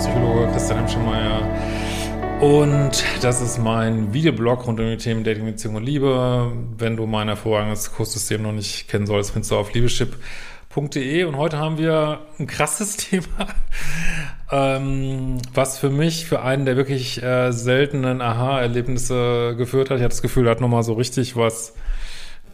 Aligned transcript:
Psychologe 0.00 0.50
Christian 0.52 0.78
Hemschemeyer. 0.78 1.42
Und 2.40 3.04
das 3.20 3.42
ist 3.42 3.58
mein 3.58 4.14
Videoblog 4.14 4.66
rund 4.66 4.80
um 4.80 4.86
die 4.86 4.96
Themen 4.96 5.24
Dating, 5.24 5.44
Beziehung 5.44 5.74
und 5.74 5.82
Liebe. 5.82 6.52
Wenn 6.78 6.96
du 6.96 7.04
mein 7.04 7.28
hervorragendes 7.28 7.92
Kurssystem 7.92 8.40
noch 8.40 8.52
nicht 8.52 8.88
kennen 8.88 9.06
sollst, 9.06 9.32
findest 9.32 9.50
du 9.50 9.56
auf 9.56 9.74
liebeschip.de. 9.74 11.24
Und 11.24 11.36
heute 11.36 11.58
haben 11.58 11.76
wir 11.76 12.20
ein 12.38 12.46
krasses 12.46 12.96
Thema, 13.10 13.48
ähm, 14.50 15.36
was 15.52 15.78
für 15.78 15.90
mich 15.90 16.24
für 16.24 16.40
einen 16.40 16.64
der 16.64 16.78
wirklich 16.78 17.22
äh, 17.22 17.52
seltenen 17.52 18.22
Aha-Erlebnisse 18.22 19.54
geführt 19.58 19.90
hat. 19.90 19.98
Ich 19.98 20.02
hatte 20.02 20.14
das 20.14 20.22
Gefühl, 20.22 20.46
er 20.46 20.52
hat 20.52 20.62
nochmal 20.62 20.82
so 20.82 20.94
richtig 20.94 21.36
was 21.36 21.74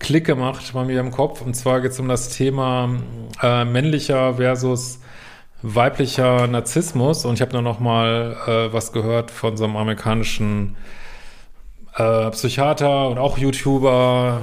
Klick 0.00 0.24
gemacht 0.24 0.72
bei 0.74 0.82
mir 0.82 0.98
im 0.98 1.12
Kopf. 1.12 1.42
Und 1.42 1.54
zwar 1.54 1.80
geht 1.80 1.92
es 1.92 2.00
um 2.00 2.08
das 2.08 2.30
Thema 2.30 2.90
äh, 3.40 3.64
männlicher 3.64 4.34
versus 4.34 4.98
weiblicher 5.62 6.46
Narzissmus. 6.46 7.24
Und 7.24 7.34
ich 7.34 7.40
habe 7.40 7.52
nur 7.52 7.62
noch 7.62 7.80
mal 7.80 8.36
äh, 8.46 8.72
was 8.72 8.92
gehört 8.92 9.30
von 9.30 9.56
so 9.56 9.64
einem 9.64 9.76
amerikanischen 9.76 10.76
äh, 11.96 12.30
Psychiater 12.30 13.08
und 13.08 13.18
auch 13.18 13.38
YouTuber, 13.38 14.42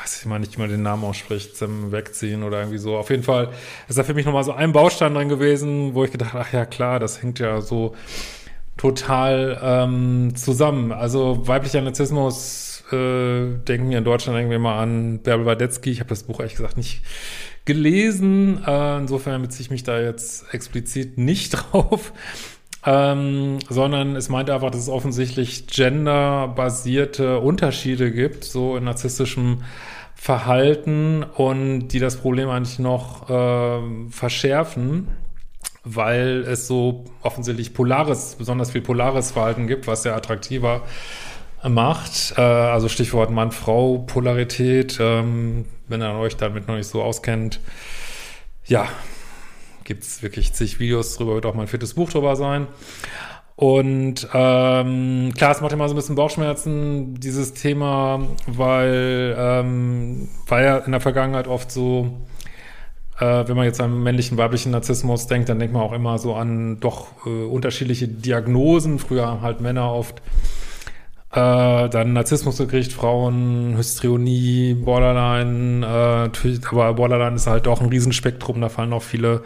weiß 0.00 0.20
ich 0.20 0.26
mal 0.26 0.38
nicht, 0.38 0.56
wie 0.56 0.60
man 0.60 0.70
den 0.70 0.82
Namen 0.82 1.04
ausspricht, 1.04 1.56
zum 1.56 1.92
Wegziehen 1.92 2.42
oder 2.42 2.60
irgendwie 2.60 2.78
so. 2.78 2.96
Auf 2.96 3.10
jeden 3.10 3.22
Fall 3.22 3.50
ist 3.88 3.98
da 3.98 4.04
für 4.04 4.14
mich 4.14 4.24
nochmal 4.24 4.44
so 4.44 4.52
ein 4.52 4.72
Baustein 4.72 5.14
drin 5.14 5.28
gewesen, 5.28 5.94
wo 5.94 6.04
ich 6.04 6.12
gedacht, 6.12 6.34
ach 6.34 6.52
ja 6.52 6.64
klar, 6.64 7.00
das 7.00 7.22
hängt 7.22 7.38
ja 7.38 7.60
so 7.60 7.94
total 8.76 9.60
ähm, 9.62 10.34
zusammen. 10.34 10.92
Also 10.92 11.46
weiblicher 11.46 11.80
Narzissmus 11.80 12.71
äh, 12.92 13.58
denken 13.66 13.90
wir 13.90 13.98
in 13.98 14.04
Deutschland 14.04 14.38
irgendwie 14.38 14.58
mal 14.58 14.80
an 14.80 15.20
Bärbel 15.20 15.46
Wadetzky. 15.46 15.90
Ich 15.90 16.00
habe 16.00 16.08
das 16.08 16.24
Buch 16.24 16.40
ehrlich 16.40 16.56
gesagt 16.56 16.76
nicht 16.76 17.02
gelesen. 17.64 18.62
Äh, 18.66 18.98
insofern 18.98 19.42
beziehe 19.42 19.62
ich 19.62 19.70
mich 19.70 19.84
da 19.84 20.00
jetzt 20.00 20.52
explizit 20.52 21.18
nicht 21.18 21.50
drauf. 21.72 22.12
Ähm, 22.84 23.58
sondern 23.68 24.16
es 24.16 24.28
meint 24.28 24.50
einfach, 24.50 24.70
dass 24.70 24.80
es 24.80 24.88
offensichtlich 24.88 25.68
genderbasierte 25.68 27.38
Unterschiede 27.38 28.10
gibt, 28.10 28.42
so 28.42 28.76
in 28.76 28.84
narzisstischem 28.84 29.62
Verhalten 30.16 31.22
und 31.22 31.88
die 31.88 32.00
das 32.00 32.16
Problem 32.16 32.48
eigentlich 32.48 32.80
noch 32.80 33.30
äh, 33.30 34.10
verschärfen, 34.10 35.08
weil 35.84 36.44
es 36.46 36.66
so 36.66 37.04
offensichtlich 37.22 37.72
polares, 37.72 38.34
besonders 38.36 38.72
viel 38.72 38.82
polares 38.82 39.32
Verhalten 39.32 39.68
gibt, 39.68 39.86
was 39.86 40.02
sehr 40.02 40.16
attraktiver 40.16 40.82
macht. 41.68 42.34
Äh, 42.36 42.40
also 42.40 42.88
Stichwort 42.88 43.30
Mann-Frau-Polarität. 43.30 44.98
Ähm, 45.00 45.66
wenn 45.88 46.02
ihr 46.02 46.14
euch 46.14 46.36
damit 46.36 46.68
noch 46.68 46.76
nicht 46.76 46.88
so 46.88 47.02
auskennt, 47.02 47.60
ja, 48.64 48.88
gibt 49.84 50.02
es 50.04 50.22
wirklich 50.22 50.52
zig 50.52 50.78
Videos 50.80 51.16
drüber, 51.16 51.34
wird 51.34 51.46
auch 51.46 51.54
mein 51.54 51.66
viertes 51.66 51.94
Buch 51.94 52.10
drüber 52.10 52.36
sein. 52.36 52.66
Und 53.56 54.26
ähm, 54.32 55.32
klar, 55.36 55.50
es 55.52 55.60
macht 55.60 55.72
immer 55.72 55.88
so 55.88 55.94
ein 55.94 55.96
bisschen 55.96 56.14
Bauchschmerzen, 56.14 57.14
dieses 57.20 57.52
Thema, 57.54 58.26
weil, 58.46 59.36
ähm, 59.38 60.28
war 60.48 60.62
ja 60.62 60.78
in 60.78 60.90
der 60.90 61.00
Vergangenheit 61.00 61.46
oft 61.46 61.70
so, 61.70 62.22
äh, 63.18 63.46
wenn 63.46 63.56
man 63.56 63.66
jetzt 63.66 63.80
an 63.80 64.02
männlichen, 64.02 64.38
weiblichen 64.38 64.72
Narzissmus 64.72 65.26
denkt, 65.26 65.48
dann 65.48 65.58
denkt 65.58 65.74
man 65.74 65.82
auch 65.82 65.92
immer 65.92 66.18
so 66.18 66.34
an 66.34 66.80
doch 66.80 67.26
äh, 67.26 67.44
unterschiedliche 67.44 68.08
Diagnosen. 68.08 68.98
Früher 68.98 69.26
haben 69.26 69.42
halt 69.42 69.60
Männer 69.60 69.92
oft 69.92 70.22
äh, 71.32 71.88
dann 71.88 72.12
Narzissmus 72.12 72.58
gekriegt, 72.58 72.92
Frauen, 72.92 73.74
Hystrionie, 73.76 74.74
Borderline, 74.74 75.84
äh, 75.84 75.88
natürlich, 76.26 76.60
aber 76.70 76.92
Borderline 76.92 77.36
ist 77.36 77.46
halt 77.46 77.66
auch 77.66 77.80
ein 77.80 77.88
Riesenspektrum, 77.88 78.60
da 78.60 78.68
fallen 78.68 78.92
auch 78.92 79.02
viele, 79.02 79.42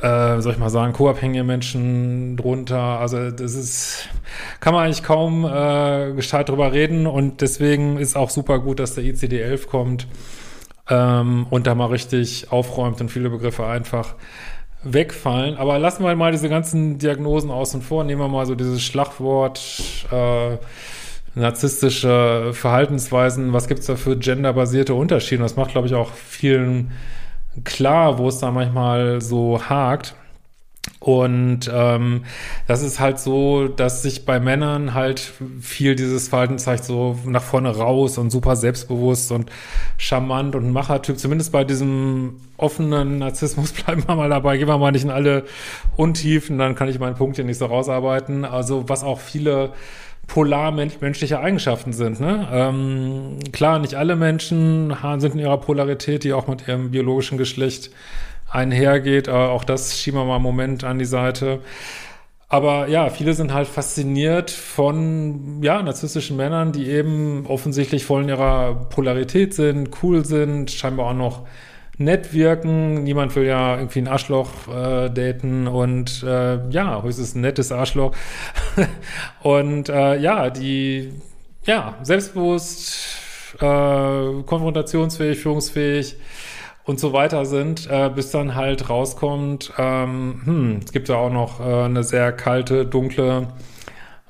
äh, 0.00 0.40
soll 0.40 0.54
ich 0.54 0.58
mal 0.58 0.70
sagen, 0.70 0.94
co-abhängige 0.94 1.44
Menschen 1.44 2.38
drunter. 2.38 2.80
Also 2.80 3.30
das 3.30 3.54
ist, 3.54 4.08
kann 4.60 4.72
man 4.72 4.86
eigentlich 4.86 5.02
kaum 5.02 5.44
äh, 5.44 6.12
gescheit 6.14 6.48
drüber 6.48 6.72
reden 6.72 7.06
und 7.06 7.42
deswegen 7.42 7.98
ist 7.98 8.16
auch 8.16 8.30
super 8.30 8.58
gut, 8.58 8.80
dass 8.80 8.94
der 8.94 9.04
ICD-11 9.04 9.66
kommt 9.66 10.06
ähm, 10.88 11.46
und 11.50 11.66
da 11.66 11.74
mal 11.74 11.86
richtig 11.86 12.50
aufräumt 12.50 13.02
und 13.02 13.10
viele 13.10 13.28
Begriffe 13.28 13.66
einfach 13.66 14.14
wegfallen. 14.82 15.56
Aber 15.56 15.78
lassen 15.78 16.04
wir 16.04 16.14
mal 16.16 16.32
diese 16.32 16.48
ganzen 16.48 16.98
Diagnosen 16.98 17.50
außen 17.50 17.82
vor. 17.82 18.04
Nehmen 18.04 18.20
wir 18.20 18.28
mal 18.28 18.46
so 18.46 18.54
dieses 18.54 18.82
Schlagwort 18.82 19.60
äh, 20.10 20.56
narzisstische 21.34 22.50
Verhaltensweisen. 22.52 23.52
Was 23.52 23.68
gibt's 23.68 23.86
da 23.86 23.96
für 23.96 24.16
genderbasierte 24.16 24.94
Unterschiede? 24.94 25.42
Das 25.42 25.56
macht, 25.56 25.72
glaube 25.72 25.86
ich, 25.86 25.94
auch 25.94 26.12
vielen 26.12 26.92
klar, 27.64 28.18
wo 28.18 28.28
es 28.28 28.38
da 28.38 28.50
manchmal 28.50 29.20
so 29.20 29.60
hakt. 29.62 30.14
Und 31.00 31.70
ähm, 31.72 32.24
das 32.66 32.82
ist 32.82 33.00
halt 33.00 33.18
so, 33.18 33.68
dass 33.68 34.02
sich 34.02 34.26
bei 34.26 34.38
Männern 34.38 34.92
halt 34.92 35.32
viel 35.62 35.96
dieses 35.96 36.28
Verhalten 36.28 36.58
zeigt, 36.58 36.84
so 36.84 37.18
nach 37.24 37.42
vorne 37.42 37.74
raus 37.74 38.18
und 38.18 38.28
super 38.28 38.54
selbstbewusst 38.54 39.32
und 39.32 39.50
charmant 39.96 40.54
und 40.54 40.70
Machertyp. 40.72 41.18
Zumindest 41.18 41.52
bei 41.52 41.64
diesem 41.64 42.36
offenen 42.58 43.18
Narzissmus 43.18 43.72
bleiben 43.84 44.06
wir 44.06 44.14
mal 44.14 44.28
dabei, 44.28 44.58
gehen 44.58 44.68
wir 44.68 44.76
mal 44.76 44.92
nicht 44.92 45.04
in 45.04 45.10
alle 45.10 45.44
Untiefen, 45.96 46.58
dann 46.58 46.74
kann 46.74 46.88
ich 46.88 46.98
meinen 46.98 47.16
Punkt 47.16 47.36
hier 47.36 47.46
nicht 47.46 47.58
so 47.58 47.64
rausarbeiten. 47.64 48.44
Also 48.44 48.90
was 48.90 49.02
auch 49.02 49.20
viele 49.20 49.72
polar 50.26 50.70
menschliche 50.70 51.40
Eigenschaften 51.40 51.94
sind. 51.94 52.20
Ne? 52.20 52.46
Ähm, 52.52 53.38
klar, 53.52 53.78
nicht 53.78 53.94
alle 53.94 54.16
Menschen 54.16 54.94
sind 55.16 55.34
in 55.34 55.40
ihrer 55.40 55.58
Polarität, 55.58 56.24
die 56.24 56.34
auch 56.34 56.46
mit 56.46 56.68
ihrem 56.68 56.90
biologischen 56.90 57.36
Geschlecht 57.38 57.90
einhergeht. 58.50 59.28
Aber 59.28 59.50
auch 59.50 59.64
das 59.64 59.98
schieben 59.98 60.20
wir 60.20 60.24
mal 60.24 60.36
einen 60.36 60.44
Moment 60.44 60.84
an 60.84 60.98
die 60.98 61.04
Seite. 61.04 61.60
Aber 62.48 62.88
ja, 62.88 63.10
viele 63.10 63.32
sind 63.34 63.54
halt 63.54 63.68
fasziniert 63.68 64.50
von, 64.50 65.62
ja, 65.62 65.80
narzisstischen 65.82 66.36
Männern, 66.36 66.72
die 66.72 66.88
eben 66.88 67.46
offensichtlich 67.46 68.04
voll 68.04 68.24
in 68.24 68.28
ihrer 68.28 68.74
Polarität 68.90 69.54
sind, 69.54 69.90
cool 70.02 70.24
sind, 70.24 70.72
scheinbar 70.72 71.06
auch 71.06 71.14
noch 71.14 71.46
nett 72.00 72.32
wirken. 72.32 73.04
Niemand 73.04 73.36
will 73.36 73.44
ja 73.44 73.76
irgendwie 73.76 74.00
ein 74.00 74.08
Arschloch 74.08 74.66
äh, 74.66 75.10
daten 75.10 75.68
und 75.68 76.24
äh, 76.24 76.68
ja, 76.70 77.02
höchstens 77.02 77.36
ein 77.36 77.42
nettes 77.42 77.70
Arschloch. 77.70 78.16
und 79.42 79.88
äh, 79.88 80.16
ja, 80.18 80.50
die, 80.50 81.12
ja, 81.66 81.98
selbstbewusst, 82.02 82.96
äh, 83.60 84.42
konfrontationsfähig, 84.44 85.38
führungsfähig, 85.38 86.16
und 86.90 86.98
so 86.98 87.12
weiter 87.12 87.46
sind, 87.46 87.88
äh, 87.88 88.10
bis 88.12 88.32
dann 88.32 88.56
halt 88.56 88.90
rauskommt, 88.90 89.72
ähm, 89.78 90.40
hm, 90.44 90.80
es 90.84 90.90
gibt 90.92 91.08
ja 91.08 91.14
auch 91.16 91.30
noch 91.30 91.60
äh, 91.60 91.84
eine 91.84 92.02
sehr 92.02 92.32
kalte, 92.32 92.84
dunkle 92.84 93.46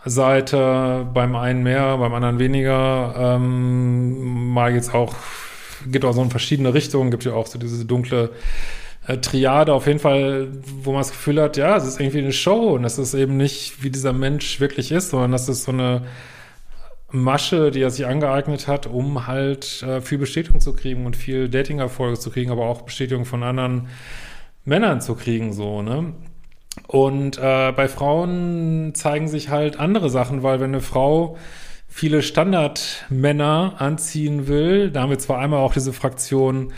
Seite, 0.05 1.07
beim 1.13 1.35
einen 1.37 1.63
mehr, 1.63 1.97
beim 1.97 2.13
anderen 2.13 2.39
weniger. 2.39 3.15
Ähm, 3.17 4.53
mal 4.53 4.75
jetzt 4.75 4.95
auch, 4.95 5.15
gibt 5.87 6.05
auch 6.05 6.13
so 6.13 6.23
in 6.23 6.31
verschiedene 6.31 6.75
Richtungen, 6.75 7.11
gibt 7.11 7.25
ja 7.25 7.33
auch 7.33 7.47
so 7.47 7.59
diese 7.59 7.87
dunkle 7.87 8.31
äh, 9.07 9.17
Triade, 9.17 9.73
auf 9.73 9.87
jeden 9.87 9.99
Fall, 9.99 10.49
wo 10.83 10.93
man 10.93 11.01
das 11.01 11.13
Gefühl 11.13 11.41
hat, 11.41 11.57
ja, 11.57 11.77
es 11.79 11.87
ist 11.87 11.99
irgendwie 11.99 12.19
eine 12.19 12.33
Show 12.33 12.75
und 12.75 12.83
das 12.83 12.99
ist 12.99 13.15
eben 13.15 13.39
nicht, 13.39 13.83
wie 13.83 13.91
dieser 13.91 14.13
Mensch 14.13 14.61
wirklich 14.61 14.93
ist, 14.93 15.11
sondern 15.11 15.33
das 15.33 15.49
ist 15.49 15.65
so 15.65 15.73
eine 15.73 16.03
Masche, 17.13 17.71
die 17.71 17.83
er 17.83 17.91
sich 17.91 18.07
angeeignet 18.07 18.69
hat, 18.69 18.87
um 18.87 19.27
halt 19.27 19.83
äh, 19.83 20.01
viel 20.01 20.19
Bestätigung 20.19 20.61
zu 20.61 20.73
kriegen 20.73 21.07
und 21.07 21.17
viel 21.17 21.49
Dating-Erfolge 21.49 22.19
zu 22.19 22.31
kriegen, 22.31 22.51
aber 22.51 22.67
auch 22.67 22.83
Bestätigung 22.83 23.25
von 23.25 23.43
anderen 23.43 23.89
Männern 24.65 25.01
zu 25.01 25.15
kriegen, 25.15 25.53
so, 25.53 25.83
ne? 25.83 26.13
Und 26.87 27.39
äh, 27.39 27.73
bei 27.73 27.89
Frauen 27.89 28.93
zeigen 28.95 29.29
sich 29.29 29.49
halt 29.49 29.79
andere 29.79 30.09
Sachen, 30.09 30.43
weil 30.43 30.61
wenn 30.61 30.71
eine 30.71 30.81
Frau 30.81 31.37
viele 31.89 32.23
Standardmänner 32.23 33.75
anziehen 33.79 34.47
will, 34.47 34.91
da 34.91 35.03
haben 35.03 35.11
wir 35.11 35.19
zwar 35.19 35.39
einmal 35.39 35.61
auch 35.61 35.73
diese 35.73 35.93
Fraktion, 35.93 36.73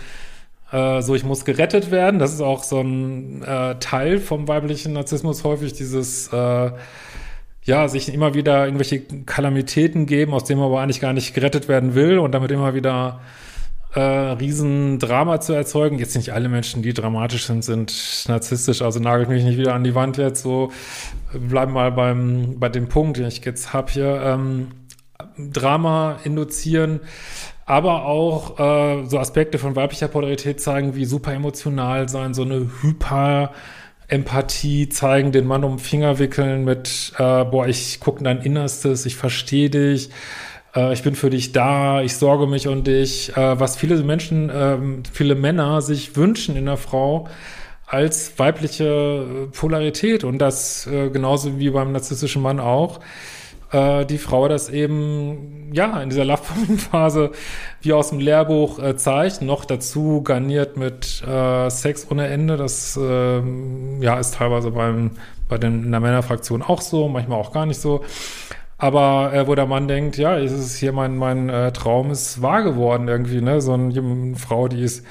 äh, 0.73 1.03
so 1.03 1.15
ich 1.15 1.25
muss 1.25 1.45
gerettet 1.45 1.91
werden, 1.91 2.19
das 2.19 2.33
ist 2.33 2.41
auch 2.41 2.65
so 2.65 2.81
ein 2.81 3.43
äh, 3.43 3.79
Teil 3.79 4.19
vom 4.19 4.49
weiblichen 4.49 4.95
Narzissmus 4.95 5.45
häufig, 5.45 5.75
dieses 5.75 6.29
äh, 6.33 6.71
ja, 7.65 7.87
sich 7.89 8.13
immer 8.13 8.35
wieder 8.35 8.65
irgendwelche 8.65 9.01
Kalamitäten 9.25 10.07
geben, 10.07 10.35
aus 10.35 10.45
denen 10.45 10.61
man 10.61 10.69
aber 10.69 10.81
eigentlich 10.81 11.01
gar 11.01 11.13
nicht 11.13 11.35
gerettet 11.35 11.69
werden 11.69 11.95
will 11.95 12.19
und 12.19 12.33
damit 12.33 12.51
immer 12.51 12.75
wieder 12.75 13.21
äh, 13.95 14.01
Riesendrama 14.01 15.41
zu 15.41 15.53
erzeugen. 15.53 15.99
Jetzt 15.99 16.17
nicht 16.17 16.33
alle 16.33 16.49
Menschen, 16.49 16.83
die 16.83 16.93
dramatisch 16.93 17.47
sind, 17.47 17.65
sind 17.65 18.25
narzisstisch, 18.27 18.83
also 18.83 18.99
nagelt 18.99 19.29
mich 19.29 19.45
nicht 19.45 19.59
wieder 19.59 19.75
an 19.75 19.85
die 19.85 19.95
Wand 19.95 20.17
jetzt 20.17 20.43
so. 20.43 20.73
Bleiben 21.33 21.73
mal 21.73 21.93
beim, 21.93 22.59
bei 22.59 22.69
dem 22.69 22.89
Punkt, 22.89 23.19
den 23.19 23.27
ich 23.27 23.45
jetzt 23.45 23.73
habe 23.73 23.93
hier. 23.93 24.21
Ähm, 24.25 24.69
Drama 25.39 26.19
induzieren, 26.25 27.01
aber 27.65 28.07
auch 28.07 28.59
äh, 28.59 29.07
so 29.07 29.19
Aspekte 29.19 29.59
von 29.59 29.77
weiblicher 29.77 30.09
Polarität 30.09 30.61
zeigen, 30.61 30.97
wie 30.97 31.05
super 31.05 31.33
emotional 31.33 32.09
sein, 32.09 32.35
so 32.35 32.43
eine 32.43 32.71
hyper 32.83 33.53
Empathie 34.13 34.91
zeigen, 34.91 35.33
den 35.33 35.47
Mann 35.47 35.65
um 35.65 35.77
den 35.77 35.79
Finger 35.79 36.19
wickeln 36.19 36.65
mit, 36.65 37.13
äh, 37.19 37.45
boah, 37.45 37.67
ich 37.67 37.99
gucke 37.99 38.23
dein 38.23 38.43
Innerstes, 38.43 39.07
ich 39.07 39.17
verstehe 39.17 39.71
dich, 39.71 40.11
äh, 40.77 40.93
ich 40.93 41.03
bin 41.03 41.15
für 41.15 41.31
dich 41.31 41.53
da, 41.53 42.03
ich 42.03 42.17
sorge 42.17 42.47
mich 42.47 42.69
um 42.69 42.85
dich, 42.85 43.35
äh, 43.35 43.59
was 43.59 43.77
viele 43.77 43.97
Menschen, 44.03 44.51
äh, 44.51 44.77
viele 45.11 45.35
Männer 45.35 45.81
sich 45.81 46.15
wünschen 46.15 46.57
in 46.57 46.67
der 46.67 46.77
Frau, 46.77 47.27
als 47.87 48.39
weibliche 48.39 49.49
Polarität 49.53 50.25
und 50.25 50.39
das 50.39 50.87
äh, 50.87 51.09
genauso 51.09 51.59
wie 51.59 51.71
beim 51.71 51.93
narzisstischen 51.93 52.43
Mann 52.43 52.61
auch 52.61 53.01
äh, 53.73 54.05
die 54.07 54.19
Frau 54.19 54.49
das 54.49 54.69
eben 54.69 55.71
ja 55.73 56.01
in 56.03 56.11
dieser 56.11 56.25
Love-Phase 56.25 57.33
wie 57.81 57.93
aus 57.93 58.11
dem 58.11 58.21
Lehrbuch 58.21 58.79
äh, 58.79 58.97
zeigt, 58.97 59.43
noch 59.43 59.65
dazu 59.65 60.23
garniert 60.23 60.77
mit 60.77 61.23
äh, 61.27 61.71
Sex 61.71 62.07
ohne 62.11 62.29
Ende. 62.29 62.57
Das 62.57 62.97
äh, 62.97 63.43
ja 64.01 64.19
ist 64.19 64.35
teilweise 64.35 64.71
beim 64.71 65.13
bei 65.49 65.59
den 65.59 65.85
in 65.85 65.91
der 65.91 66.01
Männerfraktion 66.01 66.63
auch 66.63 66.81
so, 66.81 67.09
manchmal 67.09 67.39
auch 67.39 67.53
gar 67.53 67.67
nicht 67.67 67.81
so. 67.81 68.05
Aber 68.79 69.33
äh, 69.33 69.47
wo 69.47 69.55
der 69.55 69.67
Mann 69.67 69.89
denkt, 69.89 70.17
ja, 70.19 70.37
ist 70.37 70.53
es 70.53 70.77
hier 70.77 70.93
mein 70.93 71.17
mein 71.17 71.49
äh, 71.49 71.73
Traum 71.73 72.11
ist 72.11 72.43
wahr 72.43 72.63
geworden 72.63 73.09
irgendwie, 73.09 73.41
ne? 73.41 73.61
So 73.61 73.75
eine, 73.75 73.97
eine 73.97 74.37
Frau, 74.37 74.69
die 74.69 74.83
ist 74.83 75.05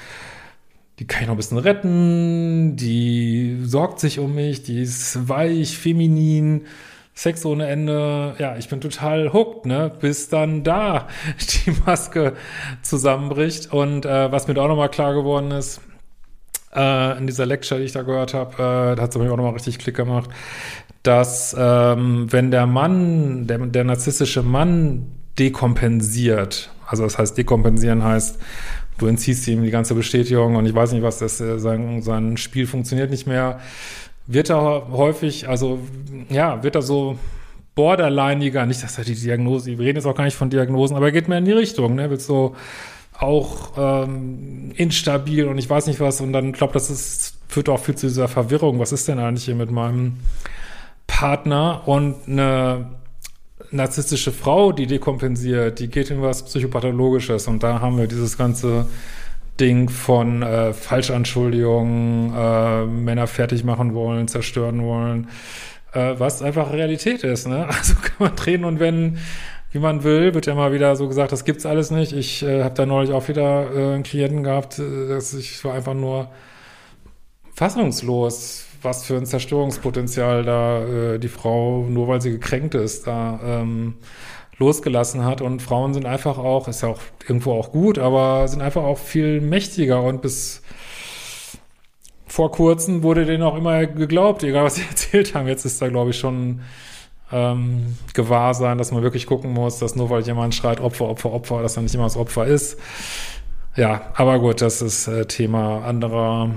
die 0.98 1.06
kann 1.06 1.22
ich 1.22 1.26
noch 1.26 1.34
ein 1.34 1.38
bisschen 1.38 1.58
retten, 1.58 2.76
die 2.76 3.58
sorgt 3.64 3.98
sich 3.98 4.18
um 4.18 4.34
mich, 4.34 4.62
die 4.62 4.82
ist 4.82 5.28
weich, 5.28 5.76
feminin, 5.76 6.66
Sex 7.14 7.44
ohne 7.44 7.66
Ende. 7.66 8.34
Ja, 8.38 8.56
ich 8.56 8.68
bin 8.68 8.80
total 8.80 9.32
hooked, 9.32 9.66
ne? 9.66 9.92
Bis 10.00 10.28
dann 10.28 10.64
da 10.64 11.08
die 11.66 11.72
Maske 11.84 12.34
zusammenbricht. 12.82 13.72
Und 13.72 14.06
äh, 14.06 14.32
was 14.32 14.48
mir 14.48 14.54
da 14.54 14.62
auch 14.62 14.68
nochmal 14.68 14.88
klar 14.88 15.14
geworden 15.14 15.50
ist, 15.50 15.80
äh, 16.74 17.18
in 17.18 17.26
dieser 17.26 17.46
Lecture, 17.46 17.78
die 17.80 17.86
ich 17.86 17.92
da 17.92 18.02
gehört 18.02 18.34
habe, 18.34 18.54
äh, 18.54 18.96
da 18.96 19.02
hat 19.02 19.10
es 19.10 19.18
mir 19.18 19.30
auch 19.30 19.36
nochmal 19.36 19.52
richtig 19.52 19.78
Klick 19.78 19.96
gemacht, 19.96 20.30
dass 21.02 21.54
ähm, 21.58 22.32
wenn 22.32 22.50
der 22.50 22.66
Mann, 22.66 23.46
der, 23.46 23.58
der 23.58 23.84
narzisstische 23.84 24.42
Mann 24.42 25.06
dekompensiert, 25.38 26.70
also 26.86 27.02
das 27.04 27.18
heißt, 27.18 27.36
dekompensieren 27.36 28.02
heißt, 28.02 28.38
du 28.98 29.06
entziehst 29.06 29.46
ihm 29.48 29.62
die 29.62 29.70
ganze 29.70 29.94
Bestätigung 29.94 30.56
und 30.56 30.66
ich 30.66 30.74
weiß 30.74 30.92
nicht 30.92 31.02
was, 31.02 31.18
das, 31.18 31.40
äh, 31.40 31.58
sein, 31.58 32.02
sein 32.02 32.36
Spiel 32.36 32.66
funktioniert 32.66 33.10
nicht 33.10 33.26
mehr, 33.26 33.60
wird 34.26 34.50
er 34.50 34.88
häufig, 34.90 35.48
also 35.48 35.78
ja, 36.28 36.62
wird 36.62 36.74
er 36.74 36.82
so 36.82 37.18
borderlineiger, 37.74 38.66
nicht, 38.66 38.82
dass 38.82 38.98
er 38.98 39.04
die 39.04 39.14
Diagnose, 39.14 39.78
wir 39.78 39.86
reden 39.86 39.96
jetzt 39.96 40.06
auch 40.06 40.14
gar 40.14 40.24
nicht 40.24 40.36
von 40.36 40.50
Diagnosen, 40.50 40.96
aber 40.96 41.06
er 41.06 41.12
geht 41.12 41.28
mehr 41.28 41.38
in 41.38 41.44
die 41.44 41.52
Richtung, 41.52 41.94
ne, 41.94 42.10
wird 42.10 42.20
so 42.20 42.54
auch 43.18 43.72
ähm, 43.76 44.72
instabil 44.76 45.46
und 45.46 45.58
ich 45.58 45.70
weiß 45.70 45.86
nicht 45.86 46.00
was 46.00 46.20
und 46.20 46.32
dann 46.32 46.52
glaube 46.52 46.72
das 46.74 46.90
ist, 46.90 47.36
führt 47.48 47.68
auch 47.68 47.78
viel 47.78 47.94
zu 47.94 48.08
dieser 48.08 48.28
Verwirrung, 48.28 48.78
was 48.78 48.92
ist 48.92 49.08
denn 49.08 49.18
eigentlich 49.18 49.44
hier 49.44 49.54
mit 49.54 49.70
meinem 49.70 50.18
Partner 51.06 51.82
und 51.86 52.16
eine 52.26 52.86
narzisstische 53.70 54.32
Frau, 54.32 54.72
die 54.72 54.86
dekompensiert, 54.86 55.78
die 55.78 55.88
geht 55.88 56.10
in 56.10 56.20
was 56.20 56.44
Psychopathologisches 56.44 57.46
und 57.48 57.62
da 57.62 57.80
haben 57.80 57.96
wir 57.96 58.06
dieses 58.06 58.36
ganze 58.36 58.86
Ding 59.60 59.88
von 59.88 60.42
äh, 60.42 60.72
Falschanschuldigungen, 60.72 62.34
äh, 62.34 62.86
Männer 62.86 63.26
fertig 63.26 63.64
machen 63.64 63.94
wollen, 63.94 64.28
zerstören 64.28 64.82
wollen, 64.82 65.28
äh, 65.92 66.14
was 66.18 66.42
einfach 66.42 66.72
Realität 66.72 67.22
ist. 67.24 67.46
Ne? 67.46 67.66
Also 67.68 67.94
kann 67.94 68.16
man 68.18 68.36
drehen 68.36 68.64
und 68.64 68.80
wenden, 68.80 69.18
wie 69.70 69.78
man 69.78 70.04
will. 70.04 70.34
Wird 70.34 70.46
ja 70.46 70.54
mal 70.54 70.72
wieder 70.72 70.96
so 70.96 71.06
gesagt, 71.08 71.32
das 71.32 71.44
gibt's 71.44 71.66
alles 71.66 71.90
nicht. 71.90 72.12
Ich 72.12 72.42
äh, 72.42 72.64
habe 72.64 72.74
da 72.74 72.86
neulich 72.86 73.12
auch 73.12 73.28
wieder 73.28 73.70
äh, 73.74 73.94
einen 73.94 74.02
Klienten 74.02 74.42
gehabt, 74.42 74.78
äh, 74.78 75.08
dass 75.08 75.34
ich 75.34 75.62
war 75.64 75.74
einfach 75.74 75.94
nur 75.94 76.30
fassungslos, 77.54 78.66
was 78.80 79.04
für 79.04 79.16
ein 79.16 79.26
Zerstörungspotenzial 79.26 80.44
da 80.44 80.82
äh, 80.82 81.18
die 81.18 81.28
Frau, 81.28 81.86
nur 81.88 82.08
weil 82.08 82.20
sie 82.20 82.30
gekränkt 82.30 82.74
ist, 82.74 83.06
da 83.06 83.38
ähm, 83.44 83.94
losgelassen 84.62 85.24
hat. 85.24 85.40
Und 85.40 85.60
Frauen 85.60 85.92
sind 85.92 86.06
einfach 86.06 86.38
auch, 86.38 86.68
ist 86.68 86.82
ja 86.82 86.88
auch 86.88 87.00
irgendwo 87.26 87.52
auch 87.52 87.72
gut, 87.72 87.98
aber 87.98 88.48
sind 88.48 88.62
einfach 88.62 88.82
auch 88.82 88.98
viel 88.98 89.40
mächtiger 89.40 90.02
und 90.02 90.22
bis 90.22 90.62
vor 92.26 92.50
kurzem 92.50 93.02
wurde 93.02 93.26
denen 93.26 93.42
auch 93.42 93.56
immer 93.56 93.84
geglaubt, 93.86 94.42
egal 94.42 94.64
was 94.64 94.76
sie 94.76 94.82
erzählt 94.88 95.34
haben. 95.34 95.48
Jetzt 95.48 95.64
ist 95.64 95.82
da, 95.82 95.88
glaube 95.88 96.10
ich, 96.10 96.18
schon 96.18 96.60
ähm, 97.30 97.96
gewahr 98.14 98.54
sein, 98.54 98.78
dass 98.78 98.92
man 98.92 99.02
wirklich 99.02 99.26
gucken 99.26 99.52
muss, 99.52 99.78
dass 99.78 99.96
nur 99.96 100.08
weil 100.10 100.22
jemand 100.22 100.54
schreit 100.54 100.80
Opfer, 100.80 101.08
Opfer, 101.08 101.32
Opfer, 101.32 101.62
dass 101.62 101.76
er 101.76 101.82
nicht 101.82 101.94
immer 101.94 102.04
das 102.04 102.16
Opfer 102.16 102.46
ist. 102.46 102.78
Ja, 103.76 104.12
aber 104.14 104.38
gut, 104.38 104.60
das 104.60 104.82
ist 104.82 105.08
äh, 105.08 105.26
Thema 105.26 105.84
anderer 105.84 106.50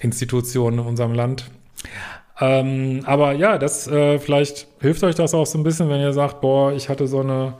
Institutionen 0.00 0.78
in 0.80 0.86
unserem 0.86 1.14
Land. 1.14 1.50
Ähm, 2.44 3.00
aber 3.04 3.32
ja, 3.32 3.58
das 3.58 3.86
äh, 3.86 4.18
vielleicht 4.18 4.66
hilft 4.80 5.02
euch 5.02 5.14
das 5.14 5.34
auch 5.34 5.46
so 5.46 5.56
ein 5.56 5.64
bisschen, 5.64 5.88
wenn 5.88 6.00
ihr 6.00 6.12
sagt, 6.12 6.40
boah, 6.40 6.72
ich 6.72 6.88
hatte 6.88 7.06
so 7.06 7.20
eine 7.20 7.54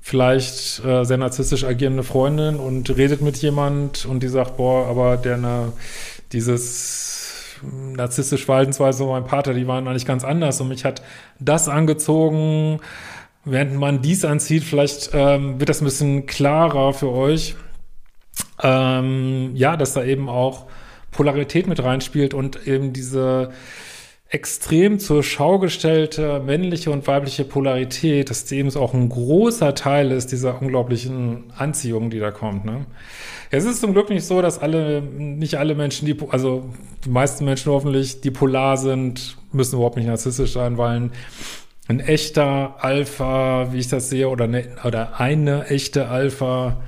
vielleicht 0.00 0.84
äh, 0.84 1.04
sehr 1.04 1.18
narzisstisch 1.18 1.64
agierende 1.64 2.02
Freundin 2.02 2.56
und 2.56 2.96
redet 2.96 3.20
mit 3.20 3.36
jemand 3.38 4.06
und 4.06 4.22
die 4.22 4.28
sagt, 4.28 4.56
boah, 4.56 4.86
aber 4.86 5.16
der 5.16 5.36
ne, 5.36 5.72
dieses 6.32 7.56
narzisstische 7.62 8.44
Verhaltensweise 8.44 8.98
von 9.04 9.08
meinem 9.08 9.26
Vater, 9.26 9.54
die 9.54 9.66
waren 9.66 9.86
eigentlich 9.86 10.06
ganz 10.06 10.24
anders 10.24 10.60
und 10.60 10.68
mich 10.68 10.84
hat 10.84 11.02
das 11.38 11.68
angezogen, 11.68 12.80
während 13.44 13.76
man 13.76 14.00
dies 14.02 14.24
anzieht, 14.24 14.64
vielleicht 14.64 15.10
ähm, 15.12 15.58
wird 15.58 15.68
das 15.68 15.80
ein 15.80 15.84
bisschen 15.84 16.26
klarer 16.26 16.92
für 16.94 17.10
euch. 17.10 17.56
Ähm, 18.62 19.52
ja, 19.54 19.76
dass 19.76 19.94
da 19.94 20.04
eben 20.04 20.28
auch 20.28 20.66
Polarität 21.10 21.66
mit 21.66 21.82
reinspielt 21.82 22.34
und 22.34 22.66
eben 22.66 22.92
diese 22.92 23.50
extrem 24.30 25.00
zur 25.00 25.24
Schau 25.24 25.58
gestellte 25.58 26.40
männliche 26.40 26.92
und 26.92 27.06
weibliche 27.08 27.44
Polarität, 27.44 28.30
dass 28.30 28.44
dem 28.44 28.68
auch 28.76 28.94
ein 28.94 29.08
großer 29.08 29.74
Teil 29.74 30.12
ist 30.12 30.30
dieser 30.30 30.62
unglaublichen 30.62 31.52
Anziehung, 31.56 32.10
die 32.10 32.20
da 32.20 32.30
kommt. 32.30 32.64
Ne? 32.64 32.86
Es 33.50 33.64
ist 33.64 33.80
zum 33.80 33.92
Glück 33.92 34.08
nicht 34.08 34.24
so, 34.24 34.40
dass 34.40 34.60
alle, 34.60 35.02
nicht 35.02 35.56
alle 35.56 35.74
Menschen, 35.74 36.06
die, 36.06 36.16
also 36.30 36.70
die 37.04 37.10
meisten 37.10 37.44
Menschen 37.44 37.72
hoffentlich, 37.72 38.20
die 38.20 38.30
polar 38.30 38.76
sind, 38.76 39.36
müssen 39.50 39.74
überhaupt 39.74 39.96
nicht 39.96 40.06
narzisstisch 40.06 40.52
sein, 40.52 40.78
weil 40.78 40.96
ein, 40.96 41.12
ein 41.88 41.98
echter 41.98 42.76
Alpha, 42.78 43.72
wie 43.72 43.78
ich 43.78 43.88
das 43.88 44.10
sehe, 44.10 44.28
oder 44.28 44.44
eine, 44.44 44.64
oder 44.84 45.18
eine 45.18 45.66
echte 45.66 46.06
Alpha 46.06 46.80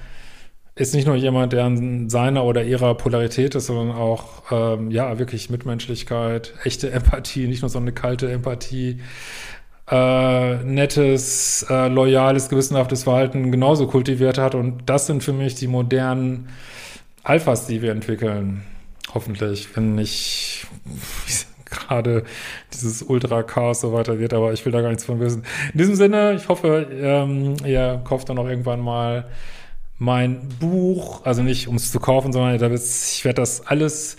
ist 0.74 0.94
nicht 0.94 1.06
nur 1.06 1.16
jemand, 1.16 1.52
der 1.52 1.64
an 1.64 2.08
seiner 2.08 2.44
oder 2.44 2.64
ihrer 2.64 2.94
Polarität 2.94 3.54
ist, 3.54 3.66
sondern 3.66 3.94
auch, 3.94 4.24
ähm, 4.50 4.90
ja, 4.90 5.18
wirklich 5.18 5.50
Mitmenschlichkeit, 5.50 6.54
echte 6.64 6.90
Empathie, 6.90 7.46
nicht 7.46 7.60
nur 7.62 7.68
so 7.68 7.78
eine 7.78 7.92
kalte 7.92 8.32
Empathie, 8.32 9.00
äh, 9.90 10.56
nettes, 10.64 11.66
äh, 11.68 11.88
loyales, 11.88 12.48
gewissenhaftes 12.48 13.02
Verhalten 13.04 13.52
genauso 13.52 13.86
kultiviert 13.86 14.38
hat. 14.38 14.54
Und 14.54 14.84
das 14.86 15.06
sind 15.06 15.22
für 15.22 15.34
mich 15.34 15.54
die 15.56 15.66
modernen 15.66 16.48
Alphas, 17.22 17.66
die 17.66 17.82
wir 17.82 17.92
entwickeln. 17.92 18.62
Hoffentlich, 19.12 19.76
wenn 19.76 19.94
nicht 19.94 20.66
gerade 21.66 22.24
dieses 22.72 23.02
Ultra-Chaos 23.02 23.82
so 23.82 23.92
weitergeht, 23.92 24.32
aber 24.32 24.54
ich 24.54 24.64
will 24.64 24.72
da 24.72 24.80
gar 24.80 24.88
nichts 24.88 25.04
von 25.04 25.20
wissen. 25.20 25.44
In 25.72 25.78
diesem 25.78 25.96
Sinne, 25.96 26.32
ich 26.34 26.48
hoffe, 26.48 26.86
ähm, 26.90 27.56
ihr 27.66 28.00
kauft 28.04 28.30
dann 28.30 28.38
auch 28.38 28.48
irgendwann 28.48 28.80
mal 28.80 29.26
mein 30.02 30.48
Buch, 30.58 31.24
also 31.24 31.44
nicht 31.44 31.68
um 31.68 31.76
es 31.76 31.92
zu 31.92 32.00
kaufen, 32.00 32.32
sondern 32.32 32.56
ich 32.56 33.24
werde 33.24 33.40
das 33.40 33.64
alles 33.66 34.16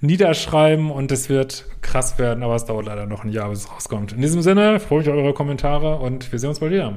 niederschreiben 0.00 0.90
und 0.90 1.12
es 1.12 1.28
wird 1.28 1.66
krass 1.82 2.18
werden, 2.18 2.42
aber 2.42 2.54
es 2.54 2.64
dauert 2.64 2.86
leider 2.86 3.04
noch 3.04 3.22
ein 3.22 3.30
Jahr, 3.30 3.50
bis 3.50 3.60
es 3.60 3.70
rauskommt. 3.70 4.12
In 4.12 4.22
diesem 4.22 4.40
Sinne 4.40 4.80
freue 4.80 5.00
ich 5.00 5.06
mich 5.06 5.14
auf 5.14 5.22
eure 5.22 5.34
Kommentare 5.34 5.98
und 5.98 6.32
wir 6.32 6.38
sehen 6.38 6.48
uns 6.48 6.60
bald 6.60 6.72
wieder. 6.72 6.96